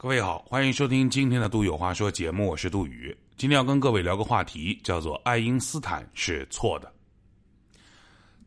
[0.00, 3.12] 各位好，欢迎收听今天的《杜有话说》节目，我是杜宇。
[3.36, 6.92] 今天要跟各位聊个话题，叫做“爱因斯坦是错的”。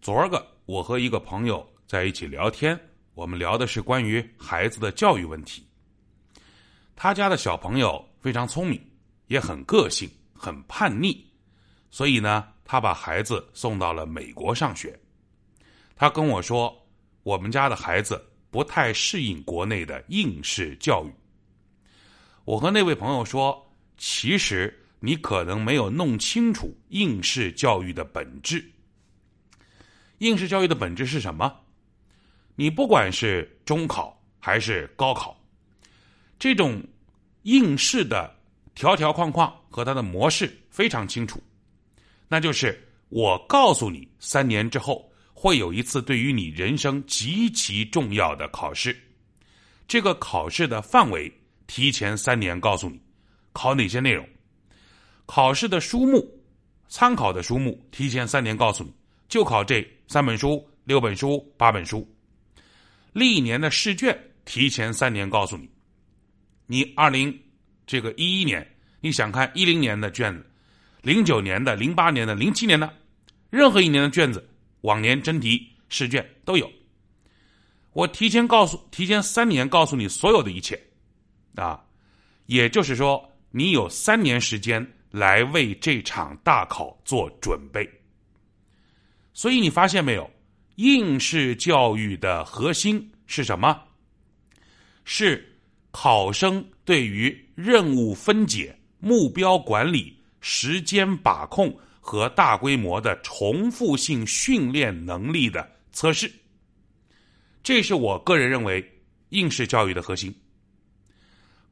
[0.01, 2.79] 昨儿个，我和一个朋友在一起聊天，
[3.15, 5.61] 我们聊的是关于孩子的教育问题。
[6.95, 8.81] 他家的小朋友非常聪明，
[9.27, 11.21] 也很个性，很叛逆，
[11.89, 14.97] 所以呢，他把孩子送到了美国上学。
[15.97, 16.73] 他跟我说，
[17.23, 21.11] 我们家的孩子不太适应国内的应试教育。
[22.43, 28.63] 我和那位朋友说，其实你可能没有弄清楚应试教育的本质。
[30.17, 31.55] 应试教育的本质是什么？
[32.55, 35.39] 你不管是中考还是高考，
[36.37, 36.83] 这种
[37.43, 38.35] 应试的
[38.75, 41.41] 条条框框和它的模式非常清楚，
[42.27, 48.95] 那就是我告诉你，三年之后会有一次对于你人生极其重要的考试，
[49.87, 51.31] 这个考试的范围。
[51.73, 52.99] 提前三年告诉你，
[53.53, 54.27] 考哪些内容，
[55.25, 56.21] 考试的书目，
[56.89, 58.93] 参考的书目，提前三年告诉你，
[59.29, 62.05] 就考这三本书、六本书、八本书。
[63.13, 65.69] 历年的试卷，提前三年告诉你，
[66.67, 67.33] 你二零
[67.87, 70.45] 这个一一年，你想看一零年的卷子，
[71.03, 72.93] 零九年的、零八年的、零七年的，
[73.49, 74.45] 任何一年的卷子，
[74.81, 76.69] 往年真题试卷都有。
[77.93, 80.77] 我提前告诉，提前三年告诉你所有的一切。
[81.55, 81.83] 啊，
[82.45, 87.89] 也就是说，你有三年时间来为这场大考做准备。
[89.33, 90.29] 所以你发现没有，
[90.75, 93.81] 应试教育的核心是什么？
[95.03, 95.57] 是
[95.91, 106.31] 考生对于任务分解、目标管理、时间把控和大规模的重复性训练能力的测试。
[107.63, 108.83] 这是我个人认为
[109.29, 110.33] 应试教育的核心。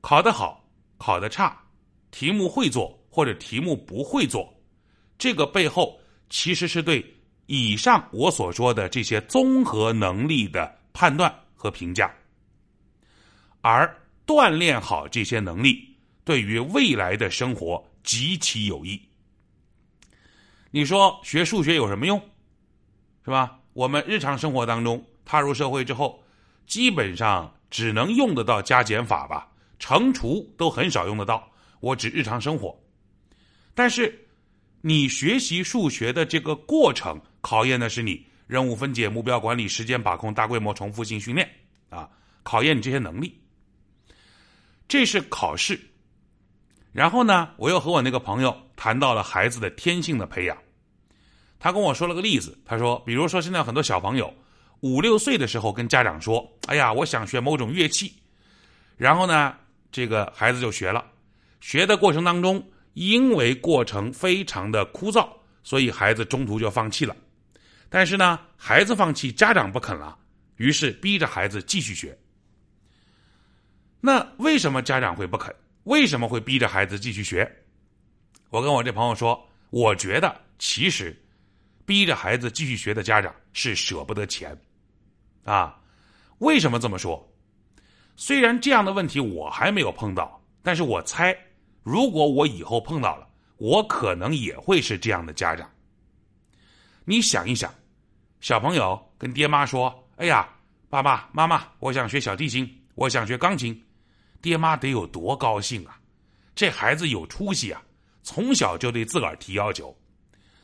[0.02, 0.64] 考得好，
[0.98, 1.58] 考得差，
[2.12, 4.54] 题目会做或者题目不会做，
[5.18, 7.06] 这个背后其实是对
[7.48, 12.10] 以上我所说的这些综合能力的判断和评价。
[13.62, 13.94] 而
[14.26, 19.02] 锻炼好这些能力，对于未来的生活极其有益。
[20.72, 22.18] 你说学数学有什么用？
[23.26, 23.60] 是吧？
[23.74, 26.24] 我们日常生活当中，踏入社会之后，
[26.66, 29.52] 基本上只能用得到加减法吧。
[29.80, 32.78] 乘除都很少用得到，我指日常生活。
[33.74, 34.28] 但是，
[34.82, 41.50] 你学习数学的这个过程，考验的是你任务分解、目标管理、时间把控、大规模重复性训练
[41.90, 42.10] 啊，
[42.44, 43.42] 考验你这些能力。
[44.88, 45.80] 这是考试。
[46.92, 50.58] 然后呢，我又和我那个朋友谈到了孩子的天性的培养。
[51.58, 54.34] 他跟我说了个例子，他说，比如说现在很多小朋友
[54.82, 58.14] 五六岁的时候跟家长说：“哎呀，我想学某种乐器。”
[58.98, 59.56] 然后呢？
[59.92, 61.06] 这个孩子就学了，
[61.62, 65.28] 学的过程当中，因为过程非常的枯燥，
[65.64, 67.16] 所以孩子中途就放弃了。
[67.90, 70.18] 但是呢，孩子放弃，家长不肯了，
[70.58, 72.18] 于是逼着孩子继续学。
[74.00, 75.54] 那为什么家长会不肯？
[75.84, 77.52] 为什么会逼着孩子继续学？
[78.50, 81.20] 我跟我这朋友说，我觉得其实
[81.86, 84.56] 逼着孩子继续学的家长是舍不得钱
[85.44, 85.76] 啊。
[86.38, 87.28] 为什么这么说？
[88.20, 91.34] 虽然这样的问题我还没有碰到，但是我猜，
[91.84, 93.26] 如果我以后碰到了，
[93.56, 95.72] 我可能也会是这样的家长。
[97.06, 97.74] 你想一想，
[98.42, 100.50] 小朋友跟爹妈说：“哎呀，
[100.90, 103.82] 爸爸妈妈，我想学小提琴，我想学钢琴。”
[104.44, 105.98] 爹妈得有多高兴啊！
[106.54, 107.82] 这孩子有出息啊，
[108.22, 109.98] 从小就对自个儿提要求。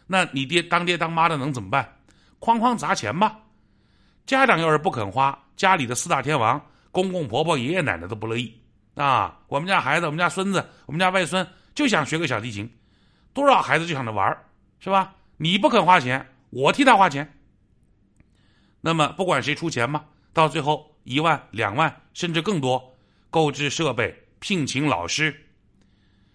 [0.08, 2.00] 那你爹当爹当妈的能怎么办？
[2.42, 3.40] 哐哐砸钱吧。
[4.26, 6.62] 家长要是不肯花，家里的四大天王。
[6.96, 8.58] 公公婆婆、爷爷奶奶都不乐意
[8.96, 9.42] 啊！
[9.50, 12.74] 我们家孩子、我们家孙子、我们家外孙就想学个小提琴，
[13.34, 14.26] 多少孩子就想着玩
[14.80, 15.14] 是吧？
[15.36, 17.38] 你不肯花钱，我替他花钱。
[18.80, 22.96] 那么不管谁出钱嘛，到最后一万、两万甚至更多，
[23.30, 25.36] 购置设备、聘请老师，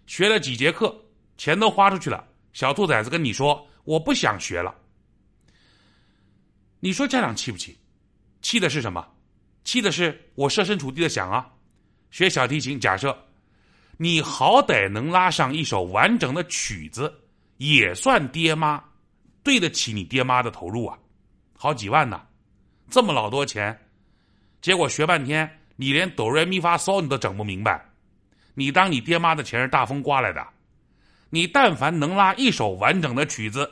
[0.07, 0.95] 学了几节课，
[1.39, 2.23] 钱都花出去了。
[2.53, 4.75] 小兔崽子跟你说：“我不想学了。”
[6.81, 7.79] 你说家长气不气？
[8.43, 9.09] 气的是什么？
[9.71, 11.49] 气的是我设身处地的想啊，
[12.11, 13.17] 学小提琴，假设
[13.99, 17.15] 你好歹能拉上一首完整的曲子，
[17.59, 18.83] 也算爹妈
[19.45, 20.99] 对得起你爹妈的投入啊，
[21.57, 22.21] 好几万呢，
[22.91, 23.81] 这么老多钱，
[24.61, 27.81] 结果学半天你连哆来咪发嗦你都整不明白，
[28.55, 30.45] 你当你爹妈的钱是大风刮来的？
[31.29, 33.71] 你但凡能拉一首完整的曲子，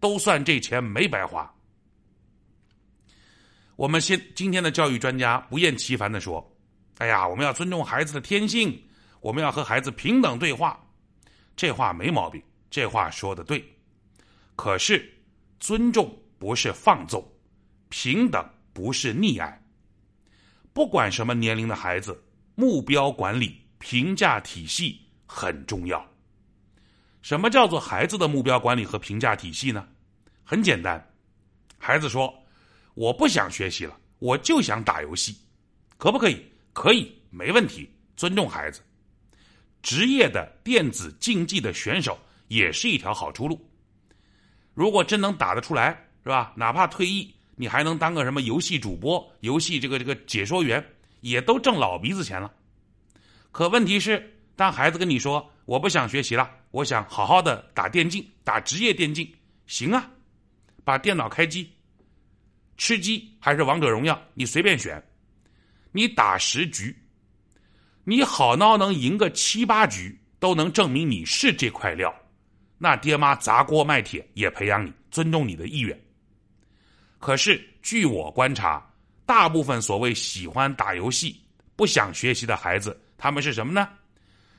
[0.00, 1.54] 都算这钱没白花。
[3.80, 6.46] 我们现今天的教育专家不厌其烦的说
[7.00, 8.78] ：“哎呀，我们要尊重孩子的天性，
[9.20, 10.78] 我们要和孩子平等对话。
[11.56, 13.64] 这话没毛病，这话说的对。
[14.54, 15.10] 可是，
[15.60, 17.26] 尊重不是放纵，
[17.88, 19.58] 平等不是溺爱。
[20.74, 22.22] 不管什么年龄的孩子，
[22.56, 26.06] 目标管理、评价体系很重要。
[27.22, 29.88] 什么叫做孩子的目标管理和评价体系呢？
[30.44, 31.02] 很简单，
[31.78, 32.30] 孩子说
[32.94, 35.36] ：“我不想学习了，我就想打游戏，
[35.96, 36.44] 可不可以？
[36.72, 38.80] 可以，没问题，尊重孩子。
[39.82, 43.58] 职业的电子竞技的选手也是一条好出路。
[44.74, 45.90] 如果真能打得出来，
[46.22, 46.52] 是吧？
[46.56, 50.84] 哪怕退役，你还能当个什么游戏主播、游戏这个这个解说员，
[51.20, 52.52] 也都挣老鼻子钱了。
[53.50, 59.28] 可问题是，当孩子跟你说：“我不想学习了。”我想好好的打电竞，打职业电竞，
[59.66, 60.08] 行啊，
[60.84, 61.68] 把电脑开机，
[62.80, 65.00] 吃鸡还是王者荣耀，你随便选。
[65.92, 66.96] 你打十局，
[68.04, 72.10] 你好孬能赢个七八局，都能证明你是这块料。
[72.78, 76.00] 那爹妈砸锅卖铁也培养你，尊重你的意愿。
[77.18, 78.82] 可是据我观察，
[79.26, 81.38] 大部分所谓喜欢打游戏、
[81.76, 83.86] 不想学习的孩子，他们是什么呢？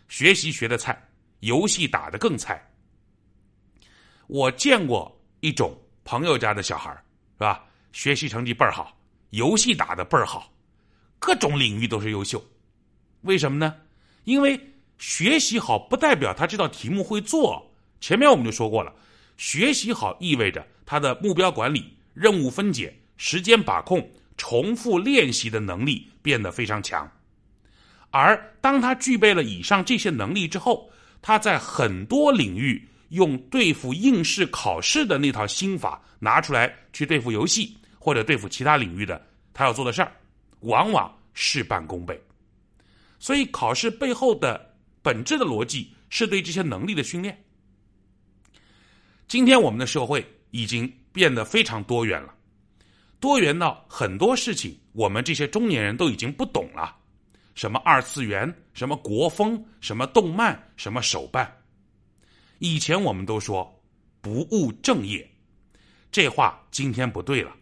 [0.09, 0.95] 学习学的菜。
[1.39, 2.63] 游戏打的更菜。
[4.27, 7.65] 我见过一种朋友家的小孩是吧？
[7.91, 8.97] 学习成绩倍儿好，
[9.31, 10.51] 游戏打得倍儿好，
[11.19, 12.43] 各种领域都是优秀。
[13.21, 13.75] 为什么呢？
[14.23, 14.59] 因为
[14.97, 17.71] 学习好不代表他这道题目会做。
[17.99, 18.93] 前面我们就说过了，
[19.38, 27.09] 学习好意味着他的目标管理、任务分解、时间把控、重复练习的能力变得非常强。
[28.09, 30.89] 而当他具备了以上这些能力之后，
[31.21, 40.12] 他在很多领域用对付应试考试的那套心法拿出来去对付游戏或者对付其他领域的他要做的事儿，
[40.62, 42.19] 往往事半功倍。
[43.19, 47.39] 所以考试背后的本质的逻辑是对这些能力的训练。
[49.27, 52.33] 今天我们的社会已经变得非常多元了，
[53.19, 56.98] 多元到很多事情我们这些中年人都已经不懂了。
[57.53, 61.56] 什么二次元，什么国风，什么动漫，什么手办？
[62.57, 63.71] 以前我们都说
[64.21, 65.30] 不务正业，
[66.12, 67.56] 这话今天不对了。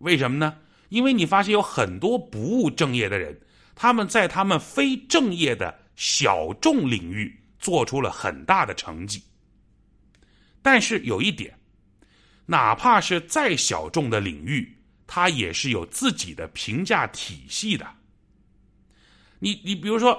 [0.00, 0.58] 为什么呢？
[0.90, 3.38] 因为你发现有很多不务正业的人，
[3.74, 9.22] 他们在他们非正业的小众领域做出了很大的成绩。
[10.62, 11.56] 但是有一点，
[12.44, 14.76] 哪怕是再小众的领域，
[15.06, 17.86] 它也是有自己的评价体系的。
[19.38, 20.18] 你你比如说，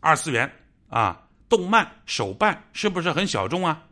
[0.00, 0.50] 二次元
[0.88, 3.84] 啊，动漫手办是不是很小众啊？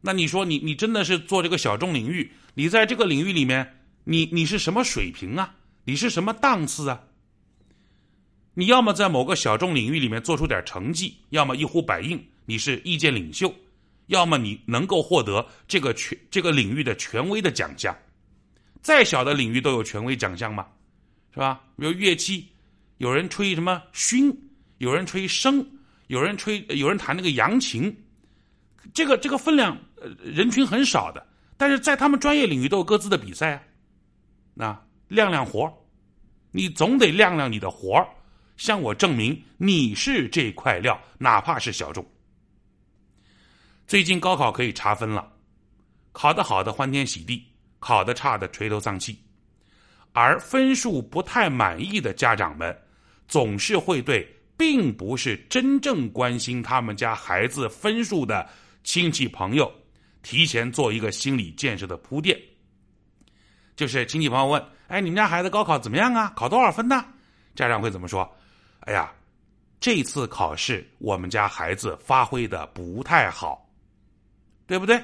[0.00, 2.30] 那你说你你真的是做这个小众领域？
[2.54, 5.54] 你在这个领域里面，你你是什么水平啊？
[5.84, 7.00] 你是什么档次啊？
[8.54, 13.54] 你要么在某个小众领域里面做出点成绩，要么一呼百应，你是意见领袖，
[14.06, 17.96] 要么你能够获得这个权这个领域的权威的奖项。
[18.80, 20.66] 再小的领域都有权威奖项嘛，
[21.32, 21.60] 是吧？
[21.76, 22.48] 比如乐器。
[22.98, 24.32] 有人吹什么埙，
[24.78, 25.66] 有人吹笙，
[26.06, 27.92] 有人吹，有人弹那个扬琴，
[28.94, 31.26] 这个这个分量，呃，人群很少的，
[31.56, 33.62] 但是在他们专业领域都有各自的比赛啊。
[34.54, 34.78] 那
[35.08, 35.72] 亮亮活
[36.50, 38.06] 你总得亮亮你的活
[38.56, 42.06] 向我证明你是这块料，哪怕是小众。
[43.86, 45.32] 最近高考可以查分了，
[46.12, 47.44] 考得好的欢天喜地，
[47.78, 49.18] 考得差的垂头丧气，
[50.12, 52.76] 而分数不太满意的家长们。
[53.28, 58.46] 总是会对并不是真正关心他们家孩子分数的
[58.84, 59.72] 亲戚朋友，
[60.22, 62.38] 提前做一个心理建设的铺垫。
[63.76, 66.32] 就是亲戚朋友问：“哎，你们家孩子高考怎么样啊？
[66.36, 67.04] 考多少分呢？”
[67.54, 68.30] 家长会怎么说
[68.80, 69.12] ？“哎呀，
[69.80, 73.68] 这次考试我们家孩子发挥的不太好，
[74.66, 75.02] 对不对？”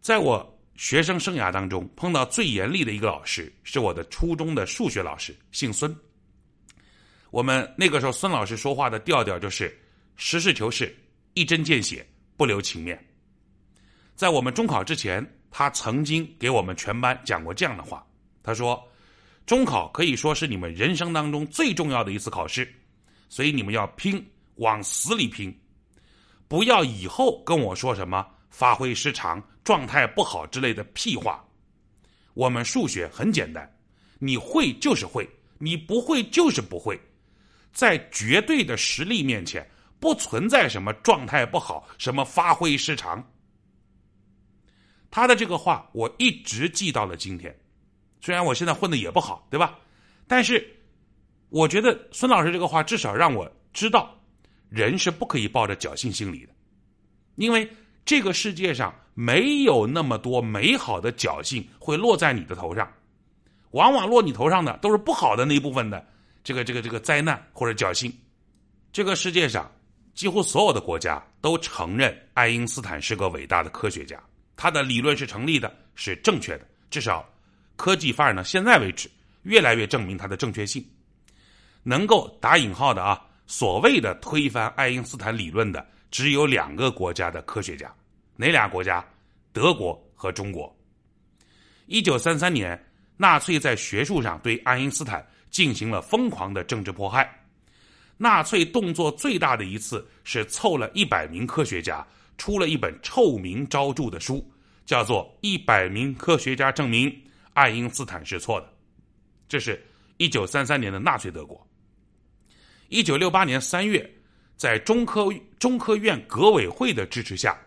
[0.00, 5.94] 在我学生生涯当中，碰到最严厉的一个老师是我的初中的数学老师，姓孙。
[7.30, 9.78] 我们那个时候，孙老师说话的调调就是
[10.16, 10.96] 实事求是、
[11.34, 12.04] 一针见血、
[12.36, 12.98] 不留情面。
[14.16, 18.06] 在我们中考之前，他曾经给我们全班讲过这样的话
[18.42, 18.82] ：“他说，
[19.44, 22.72] 中考可以说是你们人生当中最重要的一次考试，
[23.28, 24.24] 所以你们要拼，
[24.56, 25.52] 往死里拼，
[26.46, 31.44] 不要以后跟我说什么发挥失常、状态不好之类的屁话。
[32.34, 33.70] 我们数学很简单，
[34.18, 35.28] 你会就是会，
[35.58, 36.98] 你不会就是不会。”
[37.72, 39.64] 在绝对的实力面前，
[40.00, 43.24] 不存在什么状态不好，什么发挥失常。
[45.10, 47.54] 他的这个话我一直记到了今天，
[48.20, 49.78] 虽然我现在混的也不好，对吧？
[50.26, 50.64] 但是
[51.48, 54.16] 我觉得孙老师这个话至少让我知道，
[54.68, 56.52] 人是不可以抱着侥幸心理的，
[57.34, 57.68] 因为
[58.04, 62.88] 这个世界上没有那么多美好的侥幸会落在你的头上，
[63.72, 66.06] 往往落你头上的都是不好的那一部分的
[66.44, 68.12] 这个这个这个灾难或者侥幸。
[68.92, 69.70] 这个世界上
[70.14, 74.20] 几乎所有的国家都承认爱因斯坦是个伟大的科学家，
[74.62, 77.26] 他的理论是成立的，是正确的，至少
[77.76, 79.10] 科技发展到现在为止，
[79.44, 80.86] 越来越证明它的正确性。
[81.82, 87.90] 能够打引号的啊，所谓的推翻爱因斯坦理论的，只有两个国家的科学家，
[88.36, 89.02] 哪俩国家？
[89.50, 90.70] 德国和中国。
[91.86, 92.78] 一九三三年，
[93.16, 97.39] 纳粹在学术上对爱因斯坦进行了疯狂的政治迫害。
[98.22, 104.46] 纳粹动作最大的一次是凑了一百名科学家，出了一本臭名昭著的书，
[104.84, 107.10] 叫做《一百名科学家证明
[107.54, 108.66] 爱因斯坦是错的》。
[109.48, 109.82] 这是
[110.18, 111.66] 一九三三年的纳粹德国。
[112.90, 114.06] 一九六八年三月，
[114.54, 117.58] 在中科中科院革委会的支持下，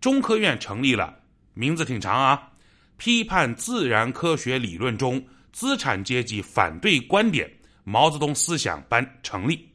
[0.00, 1.16] 中科院成立了，
[1.52, 2.50] 名字挺长啊，
[2.96, 7.48] 批判自然科学理论中资产阶级反对观点
[7.84, 9.70] 毛泽东思想班成立。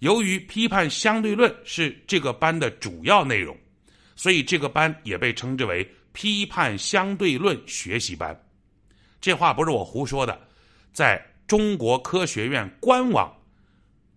[0.00, 3.56] 由于批判相对论是这个班的主要内容，
[4.14, 8.38] 所以这个班也被称之为批判相对论学习班。
[9.20, 10.38] 这话不是我胡说的，
[10.92, 13.32] 在中国科学院官网。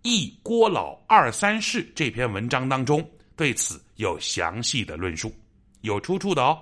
[0.08, 3.06] 《一郭老二三世》这篇文章当中，
[3.36, 5.30] 对此有详细的论述，
[5.82, 6.58] 有出处的哦。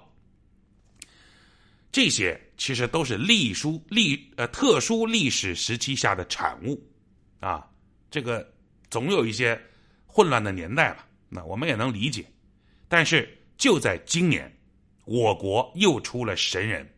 [1.92, 6.84] 这些其实都是隶书历呃特殊历史时期下的产物
[7.38, 7.64] 啊，
[8.10, 8.44] 这个
[8.90, 9.60] 总有一些
[10.06, 12.24] 混乱的年代吧，那我们也能理解。
[12.88, 14.50] 但是就在今年，
[15.04, 16.88] 我国又出了神人。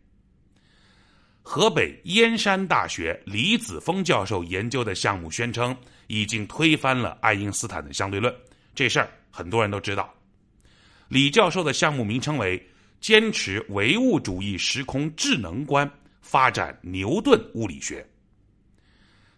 [1.43, 8.33] 河北燕山大学李子峰教授研究的项目宣称，已经推翻了爱因斯坦的相对论。
[8.75, 10.15] 这事儿很多人都知道。
[11.09, 12.65] 李教授的项目名称为
[13.01, 18.07] “坚持唯物主义时空智能观，发展牛顿物理学”。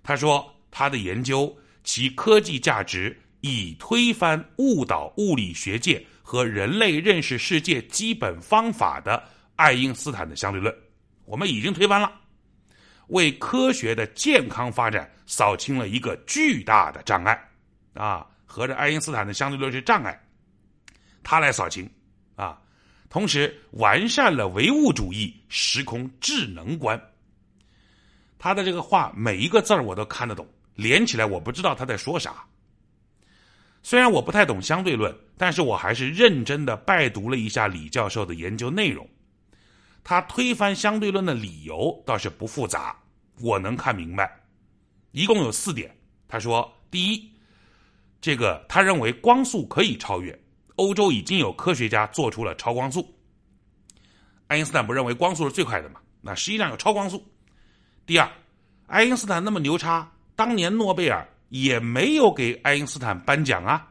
[0.03, 9.23] 他说，他的研究其科技价值已推翻误导物理学界和人类认识世界基本方法的
[9.57, 10.75] 爱因斯坦的相对论。
[11.25, 12.13] 我们已经推翻了，
[13.09, 17.49] 为科学的健康发展扫清了一个巨大的障碍，
[17.95, 20.21] 啊，合着爱因斯坦的相对论是障碍，
[21.23, 21.89] 他来扫清，
[22.37, 22.61] 啊，
[23.09, 27.01] 同时完善了唯物主义时空智能观。
[28.39, 32.45] 他的这个话每一个字我都看得懂，连起来我不知道他在说啥。
[33.83, 39.09] 虽然我不太懂相对论，但是我还是认真的拜读了一下李教授的研究内容。
[40.05, 42.97] 他推翻相对论的理由倒是不复杂，
[43.41, 44.41] 我能看明白，
[45.11, 45.97] 一共有四点。
[46.29, 47.33] 他说：第一，
[48.21, 50.37] 这个他认为光速可以超越，
[50.77, 53.13] 欧洲已经有科学家做出了超光速。
[54.47, 56.01] 爱因斯坦不认为光速是最快的嘛？
[56.21, 57.25] 那实际上有超光速。
[58.07, 58.31] 第二，
[58.87, 60.11] 爱因斯坦那么牛叉，
[60.43, 63.89] 当年诺贝尔也没有给爱因斯坦颁奖啊，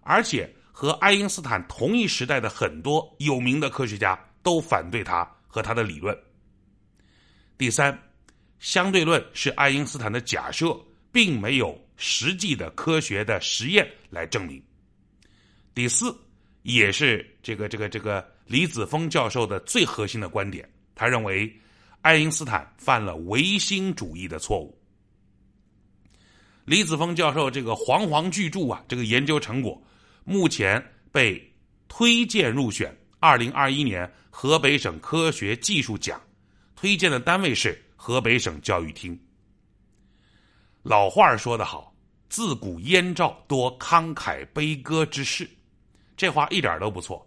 [0.00, 4.18] 而且和爱因斯坦同一时代的很多有名的科学家。
[4.46, 6.16] 都反对他和他的理论。
[7.58, 7.98] 第三，
[8.60, 10.72] 相对论是爱因斯坦的假设，
[11.10, 14.62] 并没有实际的科学的实验来证明。
[15.74, 16.16] 第四，
[16.62, 21.52] 也是这个这个这个李子峰教授的最核心的观点，他认为
[22.02, 24.80] 爱因斯坦犯了唯心主义的错误。
[26.66, 29.80] 李子峰教授这个煌煌巨著啊，这个研究成果
[30.24, 31.40] 目前被
[31.88, 32.94] 推荐入选。
[33.20, 36.20] 二零二一年河北省科学技术奖
[36.74, 39.18] 推荐的单位是河北省教育厅。
[40.82, 41.94] 老话说得好，
[42.28, 45.48] 自古燕赵多慷慨悲歌之士，
[46.16, 47.24] 这话一点都不错。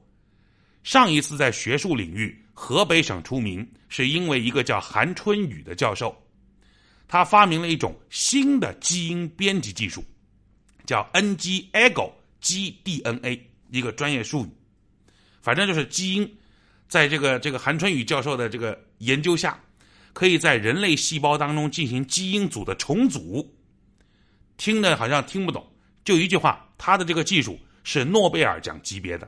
[0.83, 6.15] 上一次在学术领域河北省出名，是因为一个叫韩春雨的教授，
[7.09, 10.05] 他发明了一种新的基因编辑技术，
[10.85, 14.49] 叫 NG-AGO 基 DNA，一个专业术语。
[15.41, 16.37] 反正就是基因，
[16.87, 19.59] 在这个这个韩春雨教授的这个研究下，
[20.13, 23.55] 可以在人类细胞当中进行基因组的重组。
[24.57, 25.65] 听的好像听不懂，
[26.05, 29.27] 就一句话，他的这个技术是诺贝尔奖级别的。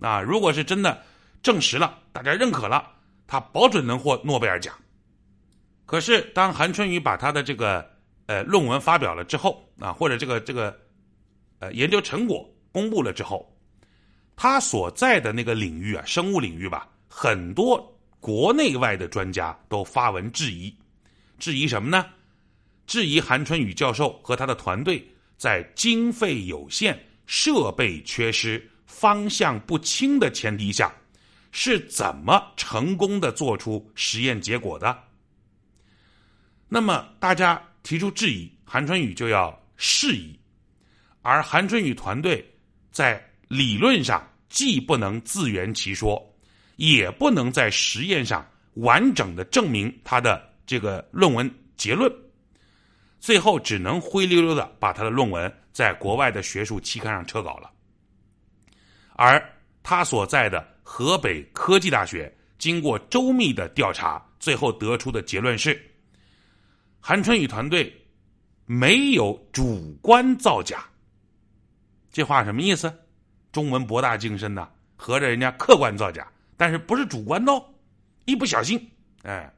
[0.00, 1.02] 啊，如果是真的
[1.42, 2.86] 证实了，大家认可了，
[3.26, 4.78] 他保准能获诺贝尔奖。
[5.94, 7.88] 可是当韩春雨把他的这个
[8.26, 10.76] 呃论文发表了之后，啊，或者这个这个
[11.60, 13.48] 呃研究成果公布了之后。
[14.34, 20.76] 他所在的那个领域啊，生物领域吧，很多国内外的专家都发文质疑，
[21.38, 22.04] 质疑什么呢？
[22.88, 25.00] 质疑韩春雨教授和他的团队
[25.36, 30.92] 在经费有限、设备缺失、方向不清的前提下，
[31.52, 34.98] 是怎么成功的做出实验结果的。
[36.74, 40.36] 那么大家提出质疑，韩春雨就要释疑，
[41.22, 42.44] 而韩春雨团队
[42.90, 46.20] 在理论上既不能自圆其说，
[46.74, 52.12] 也不能在实验上完整的证明他的这个论文结论，
[53.20, 57.70] 最后只能灰溜溜的把他的论文在国外的学术期刊上撤稿了。
[59.12, 59.40] 而
[59.84, 65.80] 他所在的河北科技大学经过周密的调查，最后得出的结论是。
[67.06, 67.94] 韩春雨团队
[68.64, 70.82] 没有主观造假，
[72.10, 72.90] 这话什么意思？
[73.52, 77.62] 中文博大精深呐，合着人家客观造假，但是不是主观的哦。
[78.24, 78.90] 一不小心，
[79.22, 79.52] 哎，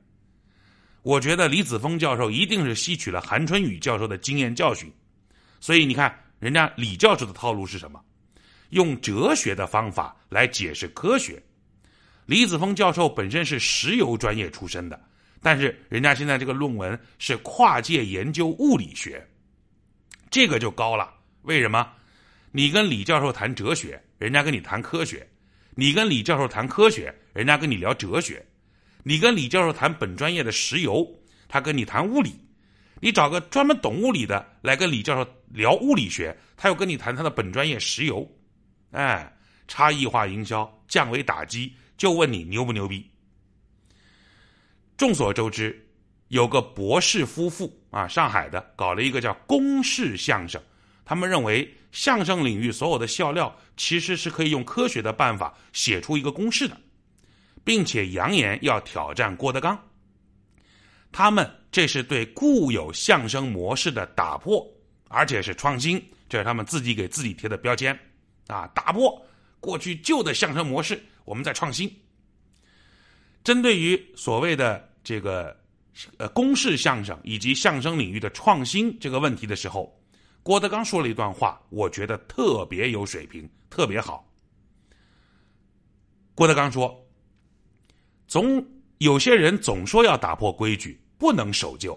[1.03, 4.93] 我觉得李子峰教授一定是吸取了韩春雨教授的经验教训，
[5.61, 8.05] 所以你看，人家李教授的套路是什么？
[8.71, 11.41] 用哲学的方法来解释科学。
[12.25, 15.01] 李子峰教授本身是石油专业出身的。
[15.43, 19.25] 但是人家现在这个论文是跨界研究物理学，
[20.31, 21.13] 这个就高了。
[21.43, 21.89] 为什么？
[22.51, 25.19] 你跟李教授谈哲学，人家跟你谈科学；
[25.75, 28.43] 你跟李教授谈科学，人家跟你聊哲学；
[29.03, 31.07] 你跟李教授谈本专业的石油，
[31.49, 32.31] 他跟你谈物理；
[33.01, 38.27] 你找个专门懂物理的来跟李教授聊物理学，他又跟你谈他的本专业石油。
[38.93, 39.31] 哎，
[39.69, 43.09] 差异化营销，降维打击，就问你牛不牛逼？
[44.97, 45.87] 众所周知，
[46.29, 50.61] 有个博士夫妇啊，上海的搞了一个叫公式相声。
[51.05, 56.77] 他们认为相声领域所有的笑料其实是可以用科学的办法写出一个公式的，
[57.63, 59.79] 并且扬言要挑战郭德纲。
[61.13, 64.67] 他们这是对固有相声模式的打破，
[65.09, 67.97] 而且是创新，这是他们自己给自己贴的标签
[68.49, 68.67] 啊！
[68.75, 69.25] 打破
[69.61, 71.95] 过去旧的相声模式，我们在创新。
[73.47, 75.57] 针对于所谓的这个
[76.17, 79.97] 呃公式相声以及相声领域的创新这个问题的时候，
[80.43, 84.29] 郭德纲说了一段话，我觉得特别有水平，特别好。
[86.35, 87.01] 郭德纲说
[88.27, 88.67] ：“总
[88.99, 91.97] 有些人总说要打破规矩，不能守旧，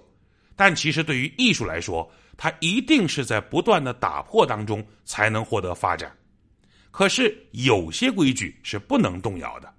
[0.56, 2.08] 但其实对于艺术来说，
[2.38, 6.16] 它一定是在不断的打破当中才能获得发展。
[6.92, 9.74] 可是有些规矩是不能动摇的。”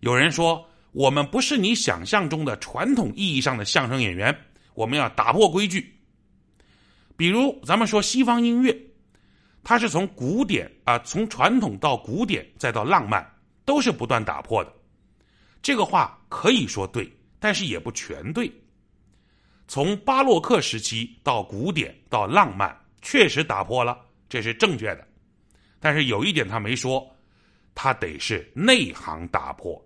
[0.00, 0.68] 有人说。
[0.92, 4.34] 我们不是你想象中的传统意义上的相声演员，
[4.74, 5.92] 我们要打破规矩。
[7.16, 8.78] 比如，咱们说西方音乐，
[9.64, 13.26] 它是从古典啊，从传统到古典，再到浪漫，
[13.64, 14.72] 都是不断打破的。
[15.62, 18.52] 这个话可以说对，但是也不全对。
[19.68, 25.08] 从巴洛克时期到古典到浪漫，确实打破了，这是正确的。
[25.80, 27.08] 但是有一点他没说，
[27.74, 29.82] 他得是内行打破。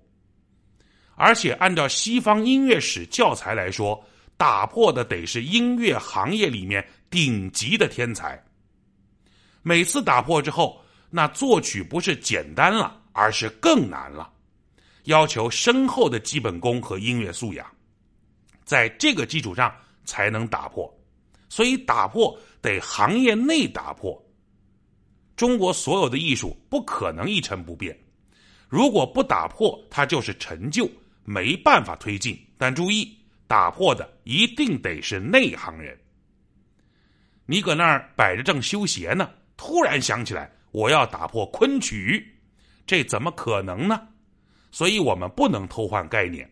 [1.16, 4.00] 而且按照西方音乐史教材来说，
[4.36, 8.40] 打破的得是音乐行业里面顶级的天才。
[9.62, 14.30] 每次打破之后，那作曲不是简单了，而是更难了，
[15.04, 17.66] 要求深厚的基本功和音乐素养，
[18.64, 19.74] 在这个基础上
[20.04, 20.92] 才能打破。
[21.48, 24.22] 所以打破得行业内打破。
[25.34, 27.98] 中国所有的艺术不可能一成不变，
[28.68, 30.86] 如果不打破，它就是陈旧。
[31.26, 35.98] 没办法推进，但注意，打破的一定得是内行人。
[37.44, 42.34] 你搁那儿摆着正修鞋呢，突然想起来我要打破昆曲，
[42.86, 44.08] 这怎么可能呢？
[44.70, 46.50] 所以我们不能偷换概念。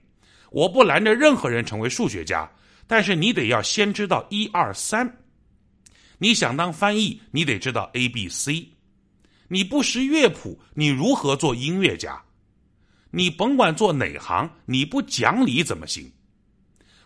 [0.51, 2.51] 我不拦着任何人成为数学家，
[2.87, 5.19] 但是你得要先知道一二三。
[6.19, 8.69] 你想当翻译，你得知道 A B C。
[9.49, 12.24] 你不识乐谱，你如何做音乐家？
[13.17, 16.11] 你甭管做哪行，你不讲理怎么行？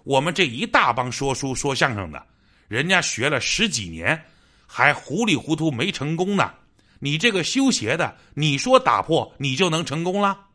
[0.04, 2.26] 我们这一大帮说书说相声的，
[2.66, 4.24] 人家学了十几年，
[4.66, 6.50] 还糊里糊涂没成功呢。
[6.98, 10.46] 你这个修鞋的，你说打破你就能成功了？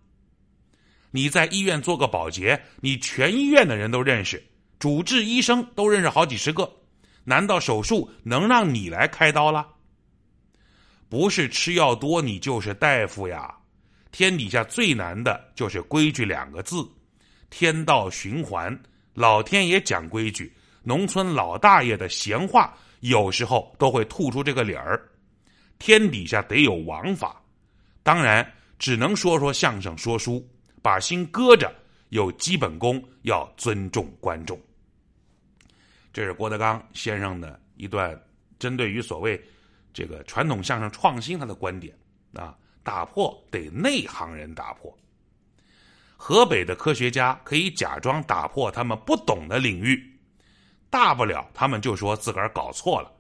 [1.12, 4.44] 你在医院做个保洁，你全医院的人都认识，
[4.80, 6.68] 主治医生都认识好几十个，
[7.26, 9.68] 难道手术能让你来开刀了？
[11.08, 13.56] 不是吃药多，你就是大夫呀。
[14.14, 16.88] 天底下最难的就是规矩两个字，
[17.50, 18.80] 天道循环，
[19.16, 25.04] 老天爷讲规矩，农村老大爷的闲话有时候都会吐出这个理儿。
[25.80, 27.42] 天底下得有王法，
[28.04, 28.48] 当然
[28.78, 30.48] 只能说说相声说书，
[30.84, 31.74] 把心搁着，
[32.10, 34.62] 有基本功，要尊重观众。
[36.14, 38.16] 这是郭德纲先生的一段
[38.60, 39.44] 针对于所谓
[39.92, 41.98] 这个传统相声创新他的观点
[42.36, 44.96] 啊，打破得内行人打破。
[46.16, 50.02] 河北的科学家可以假装打破他们不懂的领域，
[50.90, 53.12] 大不了他们就说自个儿搞错了，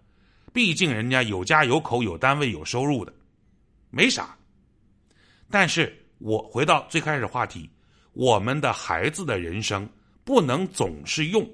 [0.53, 3.13] 毕竟人家有家有口有单位有收入的，
[3.89, 4.37] 没啥。
[5.49, 7.69] 但是我回到最开始话题，
[8.13, 9.89] 我们的孩子的人生
[10.23, 11.45] 不能总是用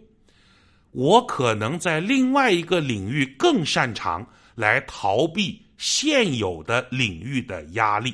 [0.91, 8.13] 我可能在另外一个领域更擅长来逃避现有的领域的压力，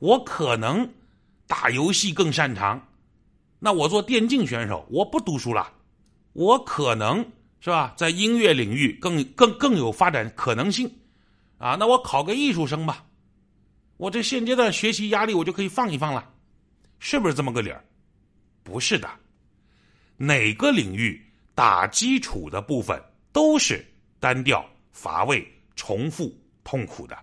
[0.00, 0.90] 我可能。
[1.50, 2.78] 打游戏更擅长，
[3.58, 5.72] 那我做电竞选手，我不读书了，
[6.34, 7.26] 我可能
[7.58, 10.86] 是吧，在音乐领域更更更有发展可能性，
[11.56, 13.02] 啊，那我考个艺术生吧，
[13.96, 16.30] 我这现阶段学习压力我就可以放一放了，
[16.98, 17.82] 是不是这么个理儿？
[18.62, 19.08] 不是的，
[20.18, 21.18] 哪个领域
[21.54, 23.02] 打基础的部分
[23.32, 23.82] 都是
[24.20, 27.16] 单调、乏味、重复、痛苦的，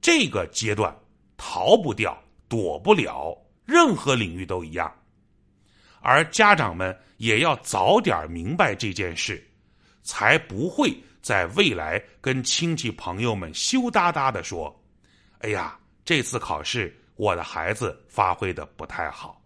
[0.00, 0.96] 这个阶段
[1.36, 2.16] 逃不掉。
[2.48, 3.32] 躲不了，
[3.64, 4.92] 任何领域都一样。
[6.00, 9.40] 而家长们也要早点明白这件事，
[10.02, 14.84] 才不会在未来跟亲戚朋友们羞答答的说
[15.42, 19.40] ：“哎呀，这次考试我的孩子发挥的不太好。”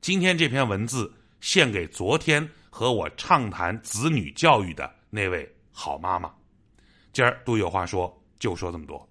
[0.00, 6.32] 今天这篇文字献给昨天和我畅谈子女教育的那位好妈妈。
[7.12, 9.09] 今儿都有话说，就说这么多。